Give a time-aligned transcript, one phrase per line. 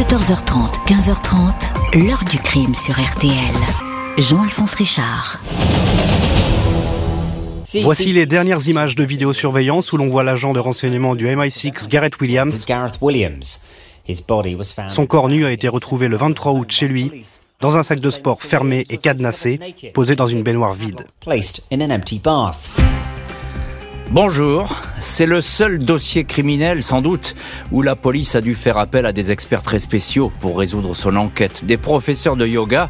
[0.00, 3.34] 14h30, 15h30, l'heure du crime sur RTL.
[4.16, 5.38] Jean-Alphonse Richard.
[7.82, 12.18] Voici les dernières images de vidéosurveillance où l'on voit l'agent de renseignement du MI6 Garrett
[12.18, 12.64] Williams.
[14.88, 17.22] Son corps nu a été retrouvé le 23 août chez lui,
[17.60, 19.60] dans un sac de sport fermé et cadenassé,
[19.92, 21.04] posé dans une baignoire vide.
[24.12, 27.36] Bonjour, c'est le seul dossier criminel sans doute
[27.70, 31.14] où la police a dû faire appel à des experts très spéciaux pour résoudre son
[31.14, 32.88] enquête, des professeurs de yoga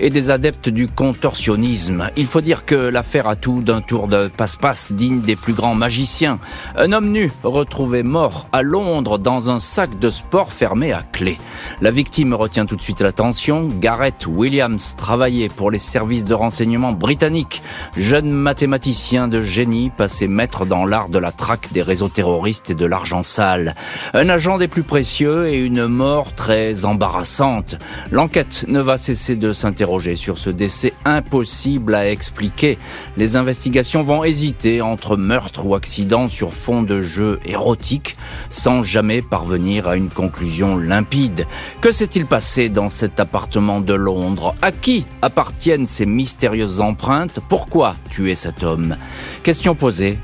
[0.00, 2.10] et des adeptes du contorsionnisme.
[2.16, 5.76] Il faut dire que l'affaire a tout d'un tour de passe-passe digne des plus grands
[5.76, 6.40] magiciens.
[6.76, 11.38] Un homme nu retrouvé mort à Londres dans un sac de sport fermé à clé.
[11.80, 13.70] La victime retient tout de suite l'attention.
[13.80, 17.62] Gareth Williams travaillait pour les services de renseignement britanniques.
[17.96, 22.74] Jeune mathématicien de génie passé maître dans l'art de la traque des réseaux terroristes et
[22.74, 23.74] de l'argent sale.
[24.14, 27.76] Un agent des plus précieux et une mort très embarrassante.
[28.10, 32.78] L'enquête ne va cesser de s'interroger sur ce décès impossible à expliquer.
[33.16, 38.16] Les investigations vont hésiter entre meurtre ou accident sur fond de jeu érotique
[38.48, 41.46] sans jamais parvenir à une conclusion limpide.
[41.80, 44.54] Que s'est-il passé dans cet appartement de Londres?
[44.62, 47.40] À qui appartiennent ces mystérieuses empreintes?
[47.48, 48.96] Pourquoi tuer cet homme?
[49.42, 50.18] Question posée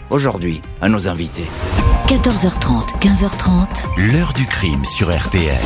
[0.80, 1.46] à nos invités.
[2.06, 4.12] 14h30, 15h30.
[4.12, 5.58] L'heure du crime sur RTL.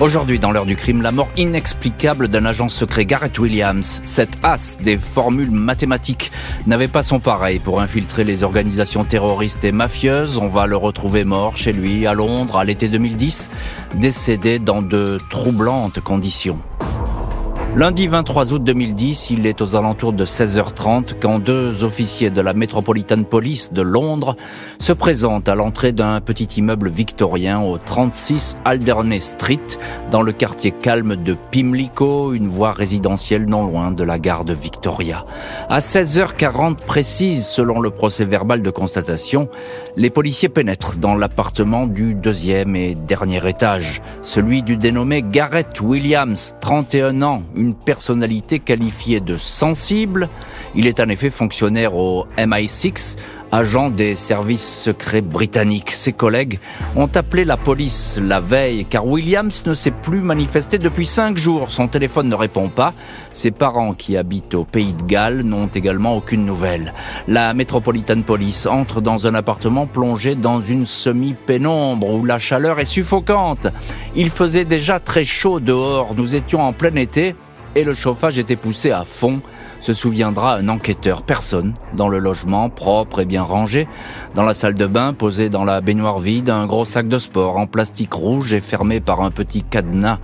[0.00, 4.02] Aujourd'hui, dans l'heure du crime, la mort inexplicable d'un agent secret, Garrett Williams.
[4.04, 6.32] Cet as des formules mathématiques
[6.66, 10.38] n'avait pas son pareil pour infiltrer les organisations terroristes et mafieuses.
[10.38, 13.50] On va le retrouver mort chez lui à Londres à l'été 2010,
[13.94, 16.58] décédé dans de troublantes conditions.
[17.76, 22.54] Lundi 23 août 2010, il est aux alentours de 16h30 quand deux officiers de la
[22.54, 24.36] Metropolitan Police de Londres
[24.78, 29.58] se présentent à l'entrée d'un petit immeuble victorien au 36 Alderney Street,
[30.12, 34.54] dans le quartier calme de Pimlico, une voie résidentielle non loin de la gare de
[34.54, 35.26] Victoria.
[35.68, 39.48] À 16h40 précise, selon le procès verbal de constatation,
[39.96, 46.54] les policiers pénètrent dans l'appartement du deuxième et dernier étage, celui du dénommé Garrett Williams,
[46.60, 50.28] 31 ans, personnalité qualifiée de sensible.
[50.74, 53.16] Il est en effet fonctionnaire au MI6,
[53.54, 55.92] agent des services secrets britanniques.
[55.92, 56.58] Ses collègues
[56.96, 61.70] ont appelé la police la veille car Williams ne s'est plus manifesté depuis cinq jours.
[61.70, 62.92] Son téléphone ne répond pas.
[63.32, 66.92] Ses parents qui habitent au pays de Galles n'ont également aucune nouvelle.
[67.28, 72.84] La Metropolitan Police entre dans un appartement plongé dans une semi-pénombre où la chaleur est
[72.84, 73.68] suffocante.
[74.16, 76.14] Il faisait déjà très chaud dehors.
[76.16, 77.36] Nous étions en plein été
[77.74, 79.40] et le chauffage était poussé à fond,
[79.80, 81.22] se souviendra un enquêteur.
[81.22, 83.86] Personne dans le logement, propre et bien rangé.
[84.34, 87.56] Dans la salle de bain, posé dans la baignoire vide, un gros sac de sport
[87.58, 90.18] en plastique rouge et fermé par un petit cadenas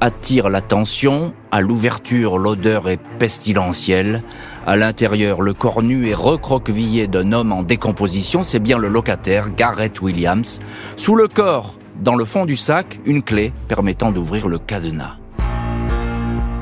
[0.00, 1.32] attire l'attention.
[1.50, 4.22] À l'ouverture, l'odeur est pestilentielle.
[4.66, 8.42] À l'intérieur, le corps nu et recroquevillé d'un homme en décomposition.
[8.42, 10.60] C'est bien le locataire, Garrett Williams.
[10.96, 15.16] Sous le corps, dans le fond du sac, une clé permettant d'ouvrir le cadenas.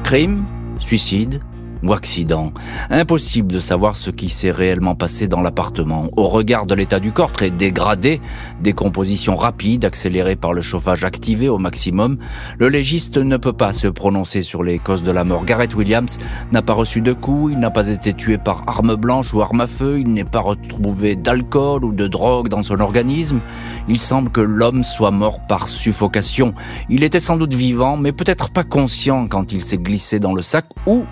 [0.06, 0.46] Crime,
[0.78, 1.42] suicide,
[1.86, 2.52] ou accident.
[2.90, 6.08] Impossible de savoir ce qui s'est réellement passé dans l'appartement.
[6.16, 8.20] Au regard de l'état du corps très dégradé,
[8.60, 12.18] décomposition rapide accélérée par le chauffage activé au maximum,
[12.58, 15.44] le légiste ne peut pas se prononcer sur les causes de la mort.
[15.44, 16.18] Garrett Williams
[16.52, 19.60] n'a pas reçu de coups, il n'a pas été tué par arme blanche ou arme
[19.60, 23.40] à feu, il n'est pas retrouvé d'alcool ou de drogue dans son organisme.
[23.88, 26.52] Il semble que l'homme soit mort par suffocation.
[26.88, 30.42] Il était sans doute vivant, mais peut-être pas conscient quand il s'est glissé dans le
[30.42, 31.04] sac ou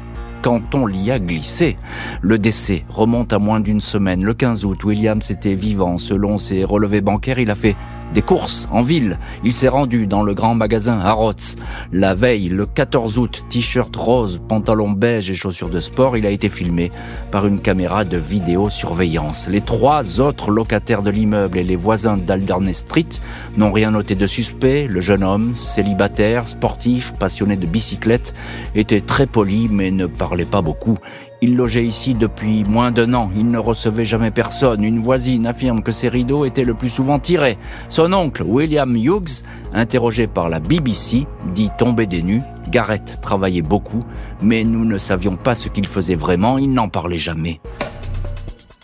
[0.44, 1.78] quand on l'y a glissé.
[2.20, 4.22] Le décès remonte à moins d'une semaine.
[4.22, 5.96] Le 15 août, Williams était vivant.
[5.96, 7.74] Selon ses relevés bancaires, il a fait
[8.14, 9.18] des courses en ville.
[9.42, 11.56] Il s'est rendu dans le grand magasin Harrods.
[11.92, 16.30] La veille, le 14 août, t-shirt rose, pantalon beige et chaussures de sport, il a
[16.30, 16.92] été filmé
[17.30, 19.48] par une caméra de vidéosurveillance.
[19.48, 23.08] Les trois autres locataires de l'immeuble et les voisins d'Alderney Street
[23.56, 24.86] n'ont rien noté de suspect.
[24.88, 28.32] Le jeune homme, célibataire, sportif, passionné de bicyclette,
[28.76, 30.98] était très poli mais ne parlait pas beaucoup.
[31.44, 33.30] Il logeait ici depuis moins d'un an.
[33.36, 34.82] Il ne recevait jamais personne.
[34.82, 37.58] Une voisine affirme que ses rideaux étaient le plus souvent tirés.
[37.90, 39.42] Son oncle, William Hughes,
[39.74, 42.40] interrogé par la BBC, dit tomber des nues.
[42.70, 44.06] Garrett travaillait beaucoup,
[44.40, 46.56] mais nous ne savions pas ce qu'il faisait vraiment.
[46.56, 47.60] Il n'en parlait jamais.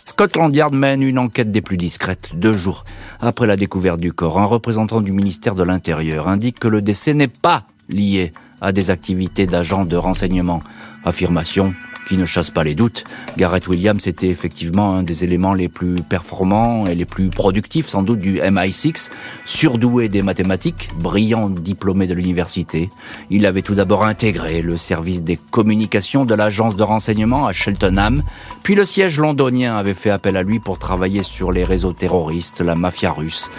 [0.05, 2.29] Scotland Yard mène une enquête des plus discrètes.
[2.35, 2.85] Deux jours
[3.21, 7.15] après la découverte du corps, un représentant du ministère de l'Intérieur indique que le décès
[7.15, 10.61] n'est pas lié à des activités d'agents de renseignement.
[11.03, 11.73] Affirmation
[12.07, 13.03] qui ne chasse pas les doutes.
[13.37, 18.03] Garrett Williams était effectivement un des éléments les plus performants et les plus productifs sans
[18.03, 19.11] doute du MI6,
[19.45, 22.89] surdoué des mathématiques, brillant diplômé de l'université.
[23.29, 28.23] Il avait tout d'abord intégré le service des communications de l'agence de renseignement à Cheltenham,
[28.63, 32.61] puis le siège londonien avait fait appel à lui pour travailler sur les réseaux terroristes,
[32.61, 33.49] la mafia russe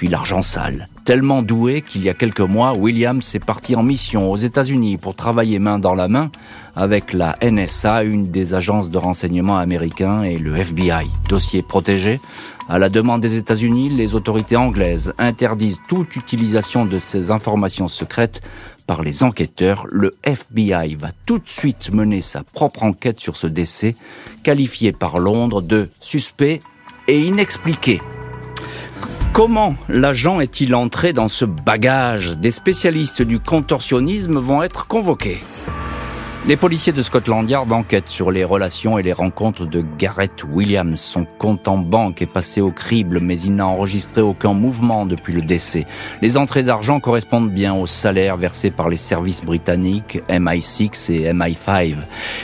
[0.00, 0.88] puis l'argent sale.
[1.04, 5.14] Tellement doué qu'il y a quelques mois, Williams est parti en mission aux États-Unis pour
[5.14, 6.30] travailler main dans la main
[6.74, 11.10] avec la NSA, une des agences de renseignement américains, et le FBI.
[11.28, 12.18] Dossier protégé.
[12.66, 18.40] À la demande des États-Unis, les autorités anglaises interdisent toute utilisation de ces informations secrètes
[18.86, 19.84] par les enquêteurs.
[19.90, 23.96] Le FBI va tout de suite mener sa propre enquête sur ce décès,
[24.44, 26.62] qualifié par Londres de suspect
[27.06, 28.00] et inexpliqué.
[29.32, 35.38] Comment l'agent est-il entré dans ce bagage Des spécialistes du contorsionnisme vont être convoqués.
[36.46, 40.98] Les policiers de Scotland Yard enquêtent sur les relations et les rencontres de Garrett Williams.
[40.98, 45.34] Son compte en banque est passé au crible, mais il n'a enregistré aucun mouvement depuis
[45.34, 45.84] le décès.
[46.22, 51.96] Les entrées d'argent correspondent bien aux salaires versés par les services britanniques MI6 et MI5.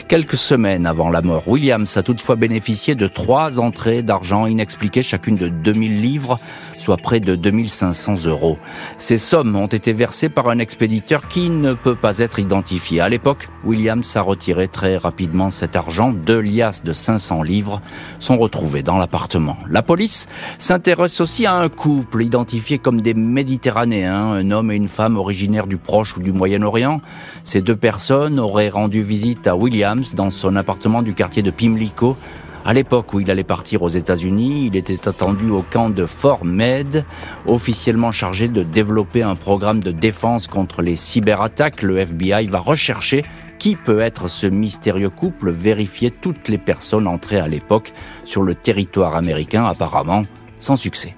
[0.08, 5.36] Quelques semaines avant la mort, Williams a toutefois bénéficié de trois entrées d'argent inexpliquées, chacune
[5.36, 6.38] de 2000 livres,
[6.86, 8.58] soit près de 2500 euros.
[8.96, 13.00] Ces sommes ont été versées par un expéditeur qui ne peut pas être identifié.
[13.00, 16.12] À l'époque, Williams a retiré très rapidement cet argent.
[16.12, 17.82] Deux liasses de 500 livres
[18.20, 19.56] sont retrouvées dans l'appartement.
[19.68, 20.28] La police
[20.58, 25.66] s'intéresse aussi à un couple identifié comme des Méditerranéens, un homme et une femme originaires
[25.66, 27.00] du Proche ou du Moyen-Orient.
[27.42, 32.16] Ces deux personnes auraient rendu visite à Williams dans son appartement du quartier de Pimlico
[32.66, 36.44] à l'époque où il allait partir aux États-Unis, il était attendu au camp de Fort
[36.44, 37.04] Med,
[37.46, 41.82] officiellement chargé de développer un programme de défense contre les cyberattaques.
[41.82, 43.24] Le FBI va rechercher
[43.60, 47.92] qui peut être ce mystérieux couple, vérifier toutes les personnes entrées à l'époque
[48.24, 50.24] sur le territoire américain, apparemment
[50.58, 51.14] sans succès.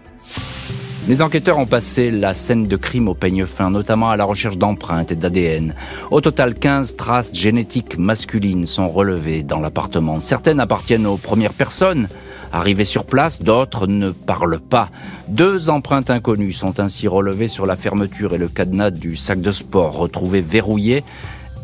[1.09, 4.59] Les enquêteurs ont passé la scène de crime au peigne fin, notamment à la recherche
[4.59, 5.75] d'empreintes et d'ADN.
[6.11, 10.21] Au total, 15 traces génétiques masculines sont relevées dans l'appartement.
[10.21, 12.09] Certaines appartiennent aux premières personnes,
[12.51, 14.89] Arrivées sur place, d'autres ne parlent pas.
[15.29, 19.51] Deux empreintes inconnues sont ainsi relevées sur la fermeture et le cadenas du sac de
[19.51, 21.05] sport retrouvé verrouillé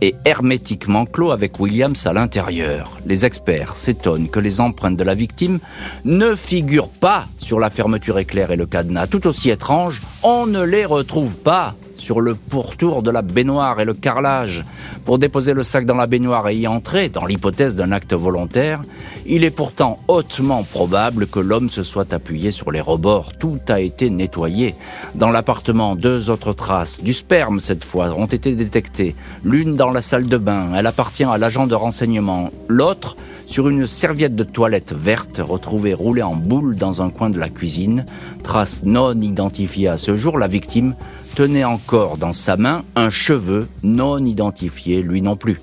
[0.00, 2.99] et hermétiquement clos avec Williams à l'intérieur.
[3.06, 5.58] Les experts s'étonnent que les empreintes de la victime
[6.05, 9.06] ne figurent pas sur la fermeture éclair et le cadenas.
[9.06, 13.86] Tout aussi étrange, on ne les retrouve pas sur le pourtour de la baignoire et
[13.86, 14.62] le carrelage.
[15.06, 18.82] Pour déposer le sac dans la baignoire et y entrer, dans l'hypothèse d'un acte volontaire,
[19.24, 23.32] il est pourtant hautement probable que l'homme se soit appuyé sur les rebords.
[23.38, 24.74] Tout a été nettoyé.
[25.14, 29.14] Dans l'appartement, deux autres traces, du sperme cette fois, ont été détectées.
[29.42, 32.50] L'une dans la salle de bain, elle appartient à l'agent de renseignement.
[32.68, 33.16] L'autre,
[33.46, 37.49] sur une serviette de toilette verte retrouvée roulée en boule dans un coin de la
[37.49, 38.05] cuisine.
[38.43, 40.94] Trace non identifiée à ce jour, la victime
[41.35, 45.58] tenait encore dans sa main un cheveu non identifié, lui non plus.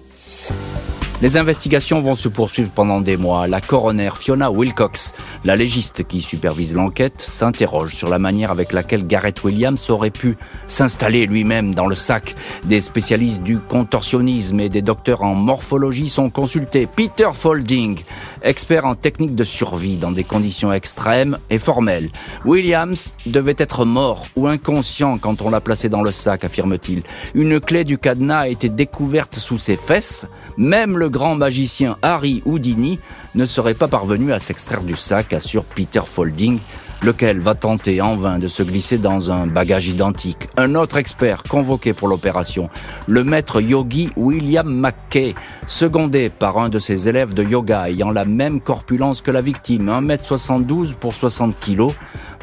[1.22, 3.46] Les investigations vont se poursuivre pendant des mois.
[3.46, 5.14] La coroner Fiona Wilcox,
[5.46, 10.36] la légiste qui supervise l'enquête, s'interroge sur la manière avec laquelle Garrett Williams aurait pu
[10.66, 12.34] s'installer lui-même dans le sac.
[12.66, 16.88] Des spécialistes du contorsionnisme et des docteurs en morphologie sont consultés.
[16.88, 18.00] Peter Folding,
[18.42, 22.10] expert en technique de survie dans des conditions extrêmes et formelles.
[22.46, 27.04] Williams devait être mort ou inconscient quand on l'a placé dans le sac, affirme-t-il.
[27.36, 30.28] Une clé du cadenas a été découverte sous ses fesses.
[30.58, 33.00] Même le grand magicien Harry Houdini
[33.36, 36.58] ne serait pas parvenu à s'extraire du sac, assure Peter Folding,
[37.04, 40.48] lequel va tenter en vain de se glisser dans un bagage identique.
[40.58, 42.70] Un autre expert convoqué pour l'opération,
[43.08, 45.36] le maître yogi William McKay,
[45.68, 49.90] secondé par un de ses élèves de yoga ayant la même corpulence que la victime,
[49.90, 51.92] 1m72 pour 60 kg,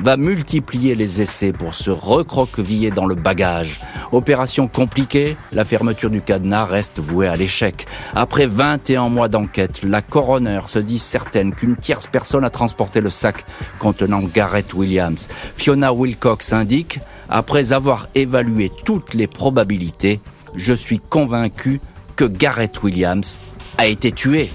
[0.01, 3.81] va multiplier les essais pour se recroqueviller dans le bagage.
[4.13, 7.87] Opération compliquée, la fermeture du cadenas reste vouée à l'échec.
[8.15, 13.11] Après 21 mois d'enquête, la coroner se dit certaine qu'une tierce personne a transporté le
[13.11, 13.45] sac
[13.79, 15.29] contenant Garrett Williams.
[15.57, 20.21] Fiona Wilcox indique, après avoir évalué toutes les probabilités,
[20.57, 21.81] je suis convaincu
[22.17, 23.41] que Garrett Williams
[23.77, 24.51] a été tué.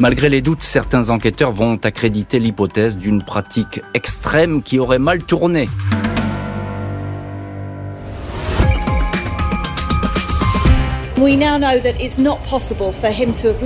[0.00, 5.68] Malgré les doutes, certains enquêteurs vont accréditer l'hypothèse d'une pratique extrême qui aurait mal tourné.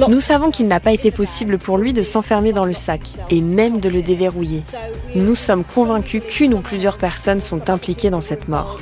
[0.09, 3.43] Nous savons qu'il n'a pas été possible pour lui de s'enfermer dans le sac et
[3.43, 4.63] même de le déverrouiller.
[5.15, 8.81] Nous sommes convaincus qu'une ou plusieurs personnes sont impliquées dans cette mort.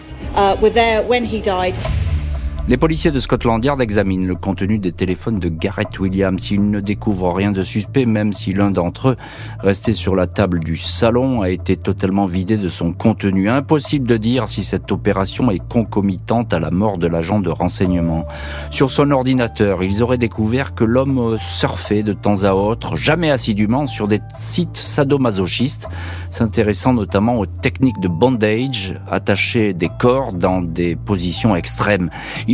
[2.71, 6.53] Les policiers de Scotland Yard examinent le contenu des téléphones de Garrett Williams.
[6.53, 9.17] Ils ne découvrent rien de suspect, même si l'un d'entre eux,
[9.59, 13.51] resté sur la table du salon, a été totalement vidé de son contenu.
[13.51, 18.29] Impossible de dire si cette opération est concomitante à la mort de l'agent de renseignement.
[18.71, 23.89] Sur son ordinateur, ils auraient découvert que l'homme surfait de temps à autre, jamais assidûment,
[23.89, 25.89] sur des sites sadomasochistes,
[26.31, 32.11] s'intéressant notamment aux techniques de bondage, attacher des corps dans des positions extrêmes.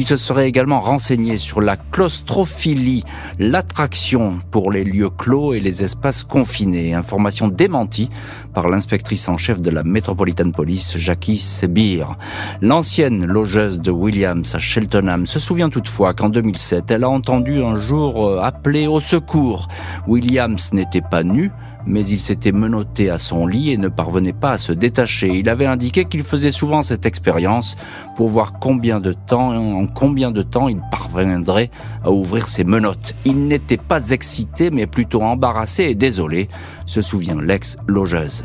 [0.06, 3.02] Se serait également renseigné sur la claustrophilie,
[3.40, 6.94] l'attraction pour les lieux clos et les espaces confinés.
[6.94, 8.08] Information démentie
[8.54, 12.16] par l'inspectrice en chef de la Metropolitan Police, Jackie Sebir.
[12.60, 17.76] L'ancienne logeuse de Williams à Cheltenham se souvient toutefois qu'en 2007, elle a entendu un
[17.76, 19.66] jour euh, appeler au secours.
[20.06, 21.50] Williams n'était pas nu,
[21.86, 25.28] mais il s'était menotté à son lit et ne parvenait pas à se détacher.
[25.28, 27.76] Il avait indiqué qu'il faisait souvent cette expérience
[28.16, 31.70] pour voir combien de temps, en combien de temps il parviendrait
[32.04, 33.14] à ouvrir ses menottes.
[33.24, 36.48] Il n'était pas excité, mais plutôt embarrassé et désolé,
[36.86, 38.44] se souvient l'ex-logeuse.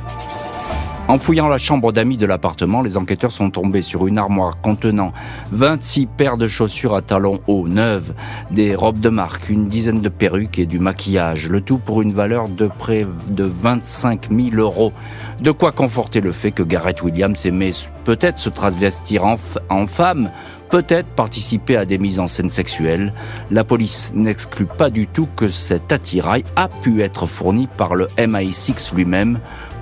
[1.12, 5.12] En fouillant la chambre d'amis de l'appartement, les enquêteurs sont tombés sur une armoire contenant
[5.52, 8.14] 26 paires de chaussures à talons hauts neuves,
[8.50, 12.14] des robes de marque, une dizaine de perruques et du maquillage, le tout pour une
[12.14, 14.94] valeur de près de 25 000 euros.
[15.42, 17.72] De quoi conforter le fait que Garrett Williams aimait
[18.06, 19.36] peut-être se transvestir en,
[19.68, 20.32] en femme,
[20.70, 23.14] peut-être participer à des mises en scène sexuelles.
[23.52, 28.08] La police n'exclut pas du tout que cet attirail a pu être fourni par le
[28.18, 29.40] MI6 lui-même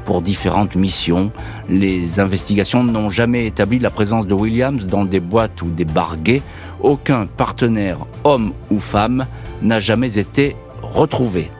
[0.09, 1.31] pour différentes missions.
[1.69, 6.17] Les investigations n'ont jamais établi la présence de Williams dans des boîtes ou des bars
[6.17, 6.41] gays.
[6.81, 9.27] Aucun partenaire, homme ou femme,
[9.61, 11.51] n'a jamais été retrouvé.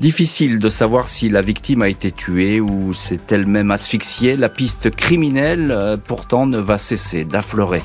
[0.00, 4.36] Difficile de savoir si la victime a été tuée ou s'est elle-même asphyxiée.
[4.36, 7.82] La piste criminelle, euh, pourtant, ne va cesser d'affleurer.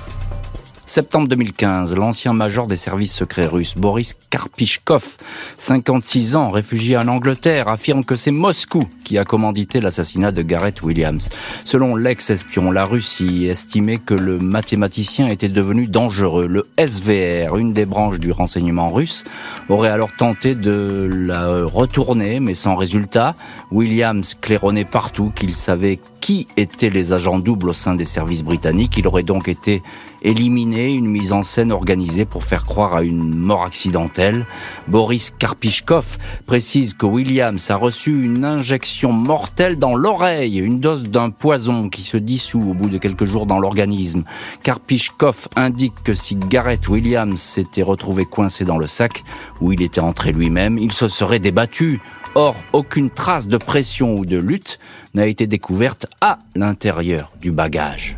[0.86, 5.18] Septembre 2015, l'ancien major des services secrets russes, Boris Karpichkov,
[5.58, 10.82] 56 ans, réfugié en Angleterre, affirme que c'est Moscou qui a commandité l'assassinat de Garrett
[10.82, 11.30] Williams.
[11.66, 16.48] Selon l'ex-espion, la Russie estimait que le mathématicien était devenu dangereux.
[16.48, 19.24] Le SVR, une des branches du renseignement russe,
[19.70, 23.36] aurait alors tenté de la retourner, mais sans résultat.
[23.72, 28.98] Williams claironnait partout qu'il savait qui étaient les agents doubles au sein des services britanniques.
[28.98, 29.82] Il aurait donc été
[30.22, 34.46] éliminé, une mise en scène organisée pour faire croire à une mort accidentelle.
[34.88, 41.30] Boris Karpichkov précise que Williams a reçu une injection mortelle dans l'oreille, une dose d'un
[41.30, 44.24] poison qui se dissout au bout de quelques jours dans l'organisme.
[44.64, 49.24] Karpichkov indique que si Garrett Williams s'était retrouvé coincé dans le sac
[49.60, 52.00] où il était entré lui-même, il se serait débattu.
[52.36, 54.80] Or, aucune trace de pression ou de lutte
[55.14, 58.16] n'a été découverte à l'intérieur du bagage.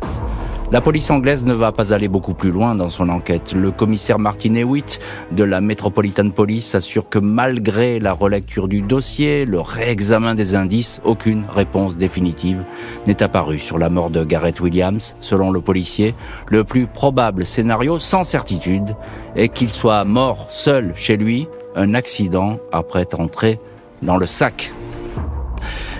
[0.72, 3.52] La police anglaise ne va pas aller beaucoup plus loin dans son enquête.
[3.52, 4.98] Le commissaire Martin Hewitt
[5.30, 11.00] de la Metropolitan Police assure que malgré la relecture du dossier, le réexamen des indices,
[11.04, 12.64] aucune réponse définitive
[13.06, 15.14] n'est apparue sur la mort de Garrett Williams.
[15.20, 16.14] Selon le policier,
[16.48, 18.96] le plus probable scénario, sans certitude,
[19.36, 23.60] est qu'il soit mort seul chez lui, un accident après être entré
[24.02, 24.72] dans le sac.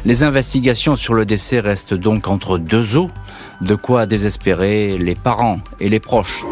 [0.06, 3.08] Les investigations sur le décès restent donc entre deux eaux,
[3.60, 6.44] de quoi désespérer les parents et les proches.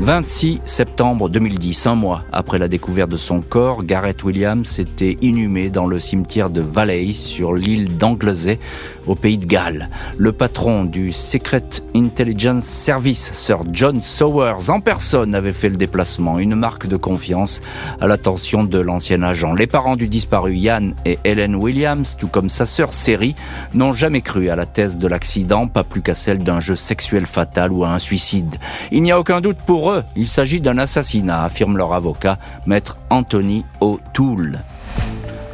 [0.00, 5.70] 26 septembre 2010, un mois après la découverte de son corps, Garrett Williams était inhumé
[5.70, 8.60] dans le cimetière de Valais sur l'île d'Anglesey
[9.08, 9.90] au pays de Galles.
[10.16, 11.64] Le patron du Secret
[11.96, 17.60] Intelligence Service, Sir John Sowers, en personne avait fait le déplacement, une marque de confiance
[18.00, 19.54] à l'attention de l'ancien agent.
[19.54, 23.34] Les parents du disparu Ian et Helen Williams, tout comme sa sœur Seri,
[23.74, 27.26] n'ont jamais cru à la thèse de l'accident, pas plus qu'à celle d'un jeu sexuel
[27.26, 28.56] fatal ou à un suicide.
[28.92, 33.64] Il n'y a aucun doute pour il s'agit d'un assassinat, affirme leur avocat, maître Anthony
[33.80, 34.60] O'Toole.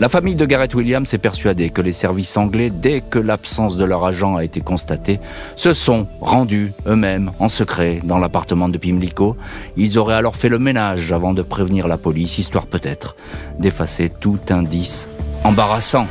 [0.00, 3.84] La famille de Garrett Williams est persuadée que les services anglais, dès que l'absence de
[3.84, 5.20] leur agent a été constatée,
[5.54, 9.36] se sont rendus eux-mêmes en secret dans l'appartement de Pimlico.
[9.76, 13.14] Ils auraient alors fait le ménage avant de prévenir la police, histoire peut-être
[13.60, 15.08] d'effacer tout indice
[15.44, 16.08] embarrassant.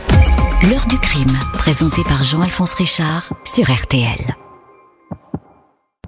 [0.70, 4.43] L'heure du crime, présenté par Jean-Alphonse Richard sur RTL.